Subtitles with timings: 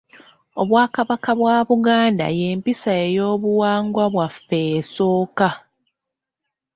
[0.61, 5.49] Obwakabaka bwa Buganda y’empisa ey’obuwangwa bwaffe esooka.